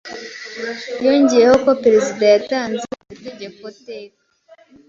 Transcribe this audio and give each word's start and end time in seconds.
Yongeyeho 1.05 1.55
ko 1.63 1.71
Perezida 1.83 2.23
yatanze 2.33 2.83
iryo 3.11 3.15
tegeko-teka 3.25 4.17